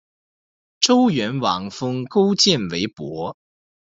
[0.79, 3.37] 周元王封勾践为伯。